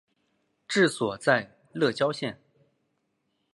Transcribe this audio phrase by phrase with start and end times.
[0.67, 2.41] 治所在乐郊县。